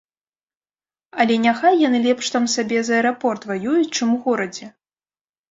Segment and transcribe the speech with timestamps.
[1.23, 4.65] Але няхай яны лепш там сабе за аэрапорт ваююць, чым у горадзе.